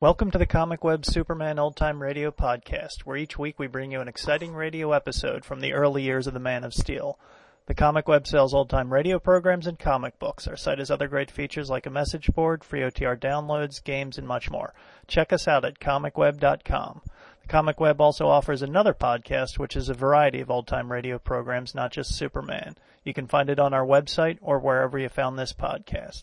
[0.00, 3.90] Welcome to the Comic Web Superman Old Time Radio podcast, where each week we bring
[3.90, 7.18] you an exciting radio episode from the early years of the Man of Steel.
[7.66, 10.46] The Comic Web sells old time radio programs and comic books.
[10.46, 14.28] Our site has other great features like a message board, free OTR downloads, games, and
[14.28, 14.72] much more.
[15.08, 17.00] Check us out at comicweb.com.
[17.42, 21.18] The Comic Web also offers another podcast, which is a variety of old time radio
[21.18, 22.76] programs, not just Superman.
[23.02, 26.22] You can find it on our website or wherever you found this podcast.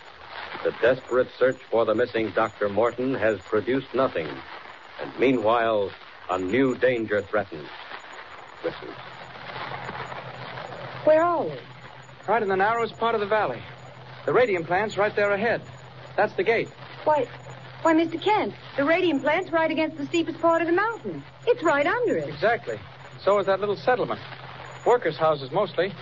[0.63, 2.69] The desperate search for the missing Dr.
[2.69, 4.27] Morton has produced nothing.
[5.01, 5.91] And meanwhile,
[6.29, 7.67] a new danger threatens.
[8.63, 8.89] Listen.
[11.03, 11.57] Where are we?
[12.27, 13.61] Right in the narrowest part of the valley.
[14.25, 15.61] The radium plant's right there ahead.
[16.15, 16.69] That's the gate.
[17.05, 17.27] Why,
[17.81, 18.21] why, Mr.
[18.21, 21.23] Kent, the radium plant's right against the steepest part of the mountain.
[21.47, 22.29] It's right under it.
[22.29, 22.79] Exactly.
[23.23, 24.19] So is that little settlement.
[24.85, 25.93] Workers' houses mostly.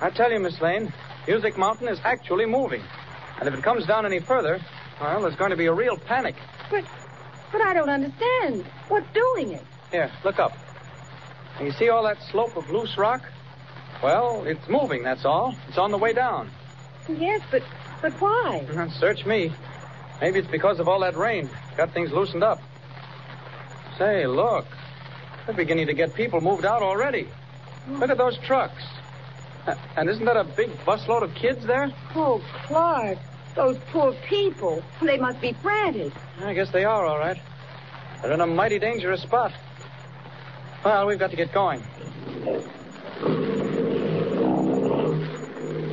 [0.00, 0.92] I tell you, Miss Lane,
[1.26, 2.82] Music Mountain is actually moving.
[3.38, 4.60] And if it comes down any further,
[5.00, 6.36] well, there's going to be a real panic.
[6.70, 6.84] But,
[7.52, 8.64] but I don't understand.
[8.88, 9.64] What's doing it?
[9.90, 10.52] Here, look up.
[11.58, 13.22] And you see all that slope of loose rock?
[14.02, 15.54] Well, it's moving, that's all.
[15.68, 16.50] It's on the way down.
[17.08, 17.62] Yes, but,
[18.00, 18.66] but why?
[18.98, 19.52] Search me.
[20.20, 21.48] Maybe it's because of all that rain.
[21.76, 22.60] Got things loosened up.
[23.98, 24.66] Say, look.
[25.46, 27.28] They're beginning to get people moved out already.
[27.88, 28.82] Look at those trucks.
[29.96, 31.92] And isn't that a big busload of kids there?
[32.14, 33.18] Oh, Clark,
[33.54, 34.82] those poor people.
[35.02, 36.12] They must be frantic.
[36.40, 37.40] I guess they are, all right.
[38.22, 39.52] They're in a mighty dangerous spot.
[40.84, 41.80] Well, we've got to get going.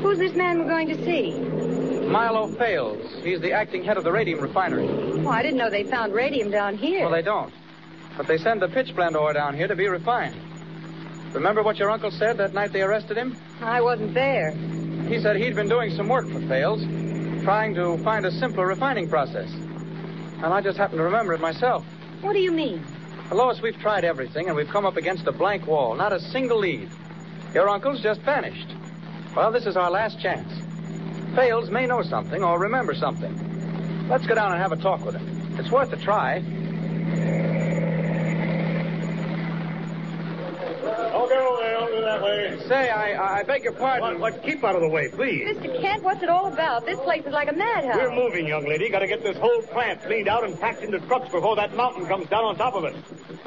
[0.02, 1.57] Who's this man we're going to see?
[2.08, 3.24] Milo Fales.
[3.24, 4.88] He's the acting head of the radium refinery.
[4.88, 7.02] Oh, I didn't know they found radium down here.
[7.02, 7.54] Well, they don't.
[8.16, 10.36] But they send the pitchblende ore down here to be refined.
[11.34, 13.38] Remember what your uncle said that night they arrested him?
[13.62, 14.52] I wasn't there.
[15.08, 16.82] He said he'd been doing some work for Fales,
[17.44, 19.52] trying to find a simpler refining process.
[19.52, 21.86] And I just happened to remember it myself.
[22.22, 22.84] What do you mean?
[23.30, 25.94] Well, Lois, we've tried everything, and we've come up against a blank wall.
[25.96, 26.90] Not a single lead.
[27.54, 28.74] Your uncle's just vanished.
[29.36, 30.67] Well, this is our last chance.
[31.38, 34.08] Fales may know something or remember something.
[34.10, 35.60] Let's go down and have a talk with him.
[35.60, 36.40] It's worth a try.
[36.40, 36.50] Don't
[41.30, 41.78] get over there.
[41.78, 42.68] Don't do that way.
[42.68, 44.20] Say, I, I beg your pardon.
[44.20, 44.44] What, what?
[44.44, 45.46] Keep out of the way, please.
[45.58, 45.82] Mr.
[45.82, 46.86] Kent, what's it all about?
[46.86, 47.96] This place is like a madhouse.
[47.96, 48.90] We're moving, young lady.
[48.90, 52.06] Got to get this whole plant cleaned out and packed into trucks before that mountain
[52.08, 52.96] comes down on top of us.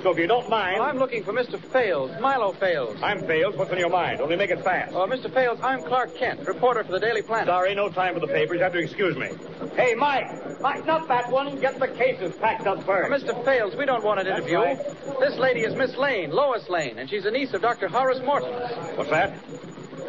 [0.02, 1.58] So if you don't mind, Well, I'm looking for Mr.
[1.72, 2.98] Fales, Milo Fales.
[3.02, 3.56] I'm Fales.
[3.56, 4.20] What's on your mind?
[4.20, 4.92] Only make it fast.
[4.94, 5.32] Oh, Mr.
[5.32, 7.48] Fales, I'm Clark Kent, reporter for the Daily Planet.
[7.48, 8.56] Sorry, no time for the papers.
[8.58, 9.28] You have to excuse me.
[9.76, 10.60] Hey, Mike.
[10.60, 11.58] Mike, not that one.
[11.60, 13.24] Get the cases packed up Oh, first.
[13.24, 13.44] Mr.
[13.44, 14.58] Fales, we don't want an That's interview.
[14.58, 14.78] right.
[15.20, 17.88] This lady is Miss Lane, Lois Lane, and she's a niece of Dr.
[17.88, 18.52] Horace Morton.
[18.96, 19.34] What's that?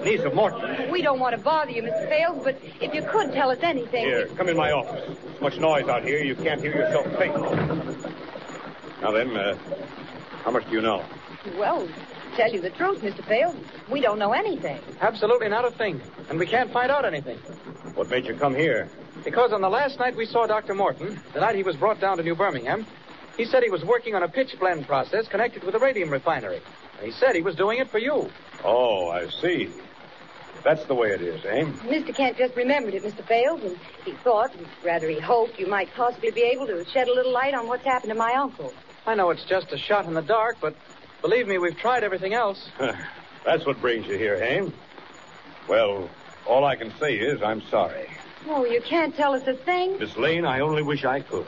[0.03, 0.91] Niece of Morton.
[0.91, 2.09] We don't want to bother you, Mr.
[2.09, 4.05] Fales, but if you could tell us anything.
[4.05, 5.17] Here, come in my office.
[5.35, 7.35] So much noise out here, you can't hear yourself think.
[9.01, 9.57] Now then, uh,
[10.43, 11.03] how much do you know?
[11.57, 11.87] Well,
[12.35, 13.23] tell you the truth, Mr.
[13.25, 13.55] Fales,
[13.89, 14.79] we don't know anything.
[15.01, 16.01] Absolutely not a thing.
[16.29, 17.37] And we can't find out anything.
[17.95, 18.89] What made you come here?
[19.23, 20.73] Because on the last night we saw Dr.
[20.73, 22.87] Morton, the night he was brought down to New Birmingham,
[23.37, 26.61] he said he was working on a pitchblende process connected with a radium refinery.
[27.01, 28.29] And he said he was doing it for you.
[28.63, 29.73] Oh, I see.
[30.63, 31.63] That's the way it is, eh?
[31.87, 32.13] Mr.
[32.13, 33.25] Kent just remembered it, Mr.
[33.25, 33.75] Fales, and
[34.05, 37.33] he thought, and rather he hoped, you might possibly be able to shed a little
[37.33, 38.71] light on what's happened to my uncle.
[39.07, 40.75] I know it's just a shot in the dark, but
[41.23, 42.69] believe me, we've tried everything else.
[43.43, 44.69] That's what brings you here, eh?
[45.67, 46.07] Well,
[46.45, 48.07] all I can say is I'm sorry.
[48.47, 49.97] Oh, you can't tell us a thing?
[49.97, 51.47] Miss Lane, I only wish I could.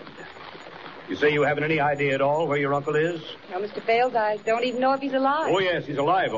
[1.10, 3.22] You say you haven't any idea at all where your uncle is?
[3.52, 3.82] No, Mr.
[3.84, 5.48] Fales, I don't even know if he's alive.
[5.50, 6.32] Oh, yes, he's alive.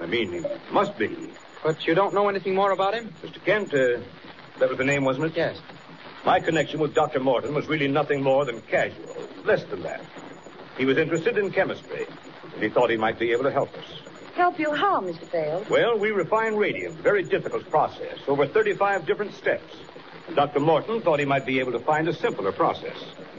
[0.00, 1.30] I mean, he must be.
[1.62, 3.12] But you don't know anything more about him?
[3.22, 3.44] Mr.
[3.44, 4.00] Kent, uh,
[4.58, 5.36] that was the name, wasn't it?
[5.36, 5.58] Yes.
[6.24, 7.20] My connection with Dr.
[7.20, 10.02] Morton was really nothing more than casual, less than that.
[10.78, 12.06] He was interested in chemistry,
[12.54, 13.84] and he thought he might be able to help us.
[14.34, 15.26] Help you how, Mr.
[15.28, 15.68] Fales?
[15.68, 19.76] Well, we refine radium, very difficult process, over 35 different steps.
[20.26, 20.60] And Dr.
[20.60, 22.96] Morton thought he might be able to find a simpler process.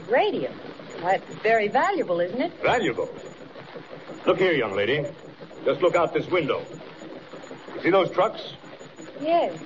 [0.08, 0.54] Radium.
[1.00, 2.52] That's very valuable, isn't it?
[2.62, 3.08] Valuable.
[4.24, 5.04] Look here, young lady.
[5.64, 6.64] Just look out this window.
[7.74, 8.54] You see those trucks?
[9.20, 9.60] Yes.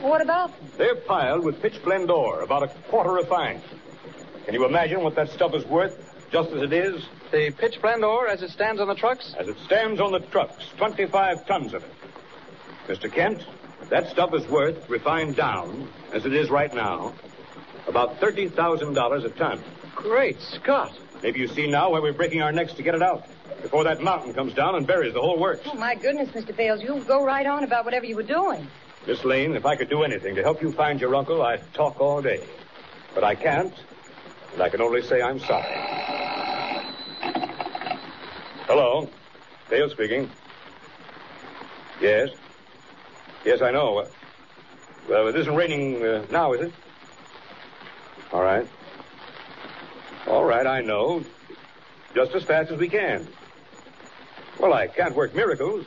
[0.00, 0.70] What about them?
[0.76, 3.62] They're piled with pitchblende ore, about a quarter refined.
[4.44, 7.04] Can you imagine what that stuff is worth, just as it is?
[7.30, 9.34] The pitchblende ore as it stands on the trucks?
[9.38, 11.92] As it stands on the trucks, 25 tons of it.
[12.86, 13.12] Mr.
[13.12, 13.44] Kent,
[13.90, 17.14] that stuff is worth, refined down, as it is right now,
[17.86, 19.62] about $30,000 a ton.
[19.94, 20.92] Great Scott.
[21.22, 23.26] Maybe you see now why we're breaking our necks to get it out,
[23.62, 25.62] before that mountain comes down and buries the whole works.
[25.66, 26.54] Oh, my goodness, Mr.
[26.54, 28.68] Fales, you go right on about whatever you were doing.
[29.06, 32.00] Miss Lane, if I could do anything to help you find your uncle, I'd talk
[32.00, 32.44] all day.
[33.14, 33.74] But I can't,
[34.52, 35.64] and I can only say I'm sorry.
[38.66, 39.08] Hello.
[39.68, 40.30] Fales speaking.
[42.00, 42.30] Yes.
[43.44, 44.06] Yes, I know.
[45.08, 46.72] Well, it isn't raining uh, now, is it?
[48.32, 48.66] All right.
[50.26, 51.24] All right, I know.
[52.14, 53.26] Just as fast as we can.
[54.58, 55.86] Well, I can't work miracles.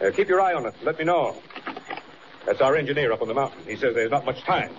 [0.00, 0.74] Uh, keep your eye on it.
[0.82, 1.40] Let me know.
[2.46, 3.60] That's our engineer up on the mountain.
[3.66, 4.74] He says there's not much time.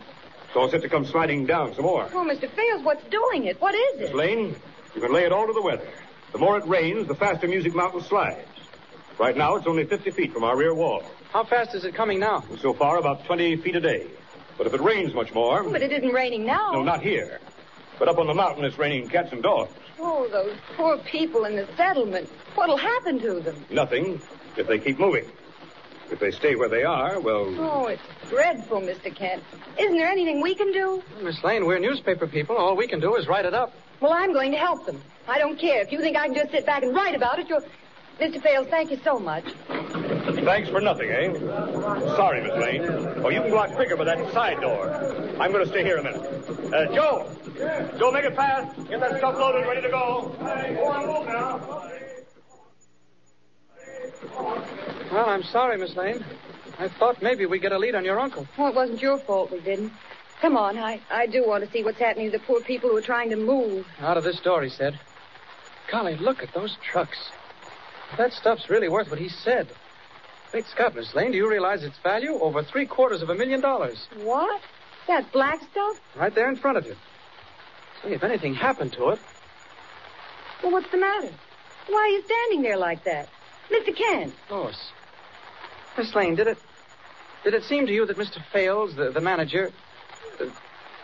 [0.53, 2.09] So it's set to come sliding down some more.
[2.13, 2.50] Oh, Mr.
[2.50, 3.62] Fales, what's doing it?
[3.62, 4.15] What is Miss it?
[4.15, 4.56] Lane,
[4.95, 5.88] you can lay it all to the weather.
[6.31, 8.47] The more it rains, the faster Music Mountain slides.
[9.19, 11.03] Right now, it's only 50 feet from our rear wall.
[11.31, 12.44] How fast is it coming now?
[12.60, 14.08] So far, about 20 feet a day.
[14.58, 15.64] But if it rains much more...
[15.64, 16.72] But it isn't raining now.
[16.74, 17.40] No, not here.
[18.00, 19.72] But up on the mountain, it's raining cats and dogs.
[20.00, 22.28] Oh, those poor people in the settlement.
[22.56, 23.64] What'll happen to them?
[23.70, 24.22] Nothing
[24.58, 25.26] if they keep moving.
[26.12, 29.14] If they stay where they are, well, Oh, it's dreadful, Mr.
[29.14, 29.44] Kent.
[29.78, 31.04] Isn't there anything we can do?
[31.22, 32.58] Miss Lane, we're newspaper people.
[32.58, 33.74] All we can do is write it up.
[34.02, 35.00] Well, I'm going to help them.
[35.28, 35.81] I don't care.
[35.84, 37.62] If you think I can just sit back and write about it, you'll...
[38.20, 38.42] Mr.
[38.42, 39.46] Fales, thank you so much.
[40.38, 41.34] Thanks for nothing, eh?
[42.16, 42.84] Sorry, Miss Lane.
[43.24, 44.90] Oh, you can go out quicker by that side door.
[45.40, 46.22] I'm going to stay here a minute.
[46.74, 47.30] Uh, Joe!
[47.98, 48.76] Joe, make it fast.
[48.90, 50.36] Get that stuff loaded, ready to go.
[50.40, 51.84] Go on, move now.
[55.12, 56.24] Well, I'm sorry, Miss Lane.
[56.78, 58.48] I thought maybe we'd get a lead on your uncle.
[58.58, 59.92] Well, it wasn't your fault we didn't.
[60.42, 62.96] Come on, I, I do want to see what's happening to the poor people who
[62.96, 63.86] are trying to move.
[64.00, 64.98] Out of this door, he said.
[65.92, 67.18] Golly, look at those trucks.
[68.18, 69.68] That stuff's really worth what he said.
[70.51, 72.34] Great Scott, Miss Lane, do you realize its value?
[72.40, 74.07] Over three quarters of a million dollars.
[74.24, 74.62] What?
[75.07, 76.00] That black stuff?
[76.16, 76.96] Right there in front of you.
[78.04, 79.19] Say, if anything happened to it.
[80.63, 81.30] Well, what's the matter?
[81.88, 83.30] Why are you standing there like that?
[83.72, 83.96] Mr.
[83.96, 84.34] Kent.
[84.50, 84.92] Lois.
[85.98, 86.57] Miss Lane, did it.
[87.44, 88.40] Did it seem to you that Mr.
[88.52, 89.71] Fales, the, the manager.
[90.42, 90.45] Uh,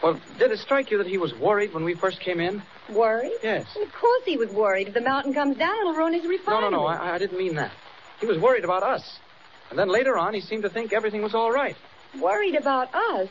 [0.03, 2.62] well, did it strike you that he was worried when we first came in?
[2.89, 3.31] Worried?
[3.43, 3.65] Yes.
[3.81, 4.88] Of course he was worried.
[4.89, 6.62] If the mountain comes down, it'll ruin his No, refinery.
[6.72, 6.86] no, no.
[6.86, 7.72] I, I didn't mean that.
[8.19, 9.19] He was worried about us.
[9.69, 11.75] And then later on, he seemed to think everything was all right.
[12.19, 13.27] Worried about us?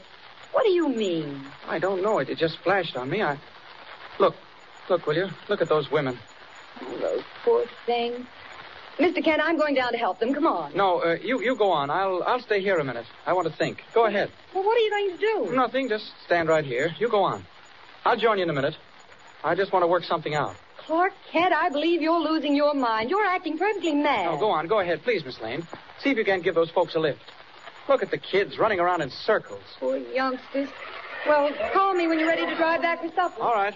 [0.53, 1.45] What do you mean?
[1.67, 2.19] I don't know.
[2.19, 3.23] It, it just flashed on me.
[3.23, 3.39] I.
[4.19, 4.35] Look.
[4.89, 5.29] Look, will you?
[5.49, 6.19] Look at those women.
[6.83, 8.27] Oh, those poor things.
[8.99, 9.25] Mr.
[9.25, 10.33] Kent, I'm going down to help them.
[10.33, 10.77] Come on.
[10.77, 11.91] No, uh, you you go on.
[11.91, 13.07] I'll I'll stay here a minute.
[13.27, 13.83] I want to think.
[13.93, 14.31] Go ahead.
[14.55, 15.19] Well, what are you going to
[15.51, 15.57] do?
[15.57, 15.89] Nothing.
[15.89, 16.95] Just stand right here.
[16.99, 17.45] You go on.
[18.05, 18.77] I'll join you in a minute.
[19.43, 20.55] I just want to work something out.
[20.79, 23.11] Clark Kent, I believe you're losing your mind.
[23.11, 24.27] You're acting perfectly mad.
[24.27, 24.67] No, go on.
[24.67, 25.67] Go ahead, please, Miss Lane.
[26.01, 27.21] See if you can't give those folks a lift.
[27.89, 29.63] Look at the kids running around in circles.
[29.79, 30.69] Poor youngsters.
[31.27, 33.43] Well, call me when you're ready to drive back for supper.
[33.43, 33.75] All right.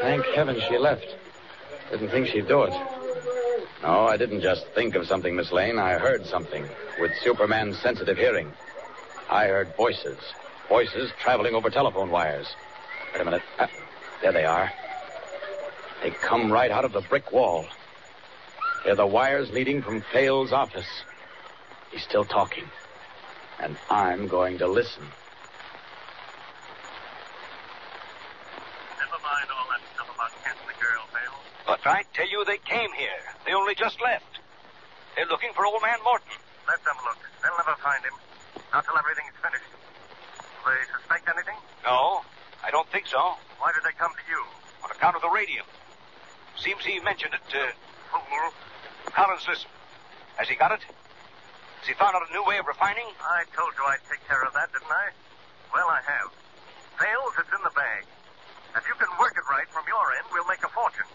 [0.00, 1.16] Thank heaven she left.
[1.90, 2.72] Didn't think she'd do it.
[3.82, 5.78] No, I didn't just think of something, Miss Lane.
[5.78, 6.66] I heard something
[7.00, 8.52] with Superman's sensitive hearing.
[9.28, 10.18] I heard voices.
[10.68, 12.46] Voices traveling over telephone wires.
[13.12, 13.42] Wait a minute.
[13.58, 13.66] Uh,
[14.22, 14.70] there they are.
[16.02, 17.66] They come right out of the brick wall.
[18.84, 20.88] They're the wires leading from Fales' office.
[21.92, 22.64] He's still talking.
[23.60, 25.04] And I'm going to listen.
[28.98, 31.44] Never mind all that stuff about catching the girl, Fales.
[31.66, 33.22] But But I tell you, they came here.
[33.46, 34.40] They only just left.
[35.14, 36.32] They're looking for old man Morton.
[36.66, 37.18] Let them look.
[37.42, 38.14] They'll never find him.
[38.72, 39.70] Not till everything's finished.
[39.70, 41.58] Do they suspect anything?
[41.84, 42.22] No,
[42.64, 43.34] I don't think so.
[43.58, 44.42] Why did they come to you?
[44.82, 45.66] On account of the radium.
[46.56, 47.72] Seems he mentioned it to.
[49.12, 49.68] Collins, listen.
[50.36, 50.80] Has he got it?
[50.82, 53.06] Has he found out a new way of refining?
[53.20, 55.10] I told you I'd take care of that, didn't I?
[55.74, 56.30] Well, I have.
[56.96, 58.06] Fales, it's in the bag.
[58.76, 61.08] If you can work it right from your end, we'll make a fortune.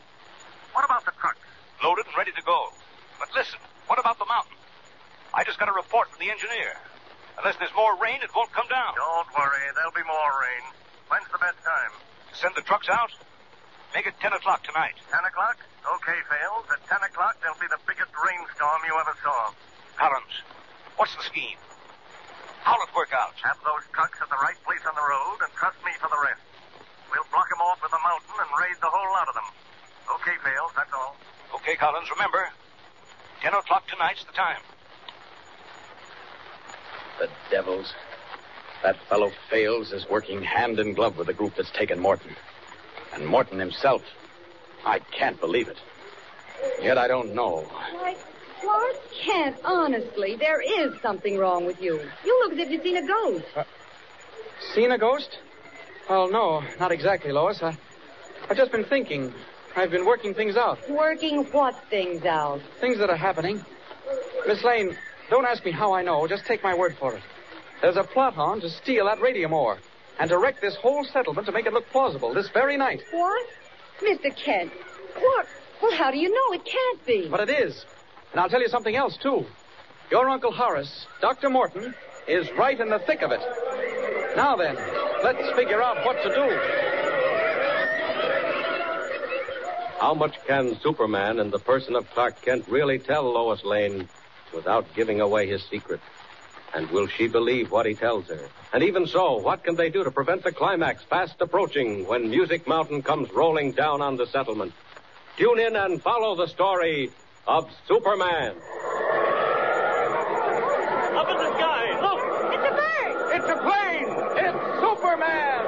[0.74, 1.42] What about the trucks?
[1.82, 2.70] Loaded and ready to go.
[3.18, 4.58] But listen, what about the mountain?
[5.34, 6.78] I just got a report from the engineer.
[7.38, 8.94] Unless there's more rain, it won't come down.
[8.94, 10.64] Don't worry, there'll be more rain.
[11.10, 11.94] When's the best time?
[12.34, 13.10] Send the trucks out.
[13.96, 14.96] Make it 10 o'clock tonight.
[15.10, 15.58] Ten o'clock?
[15.88, 16.66] Okay, Fales.
[16.68, 19.56] At ten o'clock, there'll be the biggest rainstorm you ever saw.
[19.96, 20.36] Collins,
[21.00, 21.58] what's the scheme?
[22.68, 23.34] How'll it work out?
[23.42, 26.20] Have those trucks at the right place on the road, and trust me for the
[26.20, 26.44] rest.
[27.08, 29.50] We'll block 'em off with the mountain and raid the whole lot of them.
[30.20, 31.16] Okay, Fales, that's all.
[31.56, 32.52] Okay, Collins, remember,
[33.42, 34.62] 10 o'clock tonight's the time.
[37.20, 37.94] The devils.
[38.84, 42.36] That fellow Fales is working hand in glove with the group that's taken Morton.
[43.18, 44.04] And Morton himself.
[44.86, 45.78] I can't believe it.
[46.82, 47.66] Yet I don't know.
[47.92, 48.16] Why,
[48.62, 48.96] Clark
[49.26, 52.00] Kent, honestly, there is something wrong with you.
[52.24, 53.46] You look as if you'd seen a ghost.
[53.56, 53.64] Uh,
[54.76, 55.40] seen a ghost?
[56.08, 57.60] Well, no, not exactly, Lois.
[57.64, 57.76] I,
[58.50, 59.34] I've just been thinking.
[59.76, 60.78] I've been working things out.
[60.88, 62.62] Working what things out?
[62.80, 63.66] Things that are happening.
[64.46, 64.96] Miss Lane,
[65.32, 66.28] don't ask me how I know.
[66.28, 67.24] Just take my word for it.
[67.82, 69.80] There's a plot on to steal that radium ore
[70.20, 73.02] and to wreck this whole settlement to make it look plausible this very night.
[73.12, 73.48] What?
[74.02, 74.36] Mr.
[74.36, 74.72] Kent,
[75.20, 75.48] what?
[75.82, 76.54] Well, how do you know?
[76.54, 77.28] It can't be.
[77.30, 77.86] But it is.
[78.32, 79.46] And I'll tell you something else, too.
[80.12, 81.50] Your Uncle Horace, Dr.
[81.50, 81.94] Morton,
[82.28, 83.42] is right in the thick of it.
[84.36, 84.76] Now then,
[85.24, 86.98] let's figure out what to do.
[90.00, 94.08] How much can Superman in the person of Clark Kent really tell Lois Lane
[94.54, 96.00] without giving away his secret?
[96.74, 98.50] And will she believe what he tells her?
[98.74, 102.68] And even so, what can they do to prevent the climax fast approaching when Music
[102.68, 104.74] Mountain comes rolling down on the settlement?
[105.38, 107.12] Tune in and follow the story
[107.48, 108.56] of Superman.
[111.16, 112.02] Up in the sky.
[112.02, 112.22] Look!
[112.54, 113.16] It's a bird!
[113.36, 114.10] It's a plane!
[114.46, 115.64] It's Superman!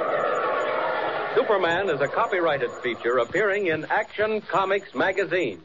[1.36, 5.62] Superman is a copyrighted feature appearing in Action Comics magazine.